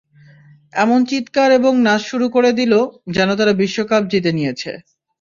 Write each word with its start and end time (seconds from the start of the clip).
এমন 0.73 0.99
চিৎকার 1.09 1.49
এবং 1.59 1.73
নাচ 1.85 2.01
শুরু 2.11 2.27
করে 2.35 2.51
দিল, 2.59 2.73
যেন 3.15 3.29
তারা 3.35 3.53
বিশ্বকাপ 3.61 4.03
জিতে 4.11 4.31
নিয়েছে। 4.37 4.71